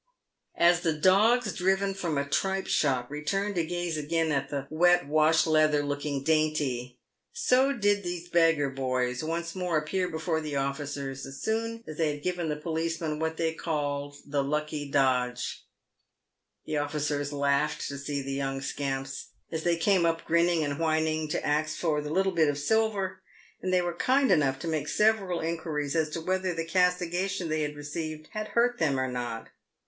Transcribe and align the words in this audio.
As 0.57 0.79
the 0.81 0.93
dogs 0.93 1.53
driven 1.53 1.93
from 1.93 2.17
a 2.17 2.27
tripe 2.27 2.65
shop 2.65 3.11
return 3.11 3.53
to 3.53 3.63
gaze 3.63 3.99
again 3.99 4.31
at 4.31 4.49
the 4.49 4.65
wet 4.71 5.07
washleather 5.07 5.83
looking 5.85 6.23
dainty, 6.23 6.97
so 7.33 7.71
did 7.71 8.01
these 8.01 8.27
beggar 8.27 8.71
boys 8.71 9.23
once 9.23 9.53
more 9.53 9.77
appear 9.77 10.09
before 10.09 10.41
the 10.41 10.55
officers 10.55 11.27
as 11.27 11.39
soon 11.43 11.83
as 11.87 11.97
they 11.97 12.13
had 12.15 12.23
given 12.23 12.49
the 12.49 12.55
policeman 12.55 13.19
what 13.19 13.37
they 13.37 13.53
called 13.53 14.15
the 14.25 14.43
"lucky 14.43 14.89
dodge." 14.89 15.67
The 16.65 16.77
officers 16.77 17.31
laughed 17.31 17.87
to 17.89 17.99
see 17.99 18.23
the 18.23 18.33
young 18.33 18.61
scamps, 18.61 19.27
as 19.51 19.61
they 19.63 19.77
came 19.77 20.03
up 20.07 20.25
grinning 20.25 20.63
and 20.63 20.79
whining 20.79 21.27
to 21.27 21.45
ask 21.45 21.77
for 21.77 22.01
"the 22.01 22.09
little 22.09 22.31
bit 22.31 22.49
of 22.49 22.57
silver," 22.57 23.21
and 23.61 23.71
they 23.71 23.83
were 23.83 23.93
kind 23.93 24.31
enough 24.31 24.57
to 24.61 24.67
make 24.67 24.87
several 24.87 25.41
inquiries 25.41 25.95
as 25.95 26.09
to 26.09 26.21
whether 26.21 26.55
the 26.55 26.65
easti 26.65 27.13
gation 27.13 27.49
they 27.49 27.61
had 27.61 27.75
received 27.75 28.29
had 28.31 28.47
hurt 28.47 28.79
them 28.79 28.99
or 28.99 29.07
not. 29.07 29.49